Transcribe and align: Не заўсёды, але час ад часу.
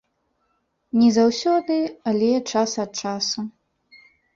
Не 1.01 1.09
заўсёды, 1.19 1.77
але 2.15 2.31
час 2.51 2.71
ад 2.89 3.07
часу. 3.07 3.51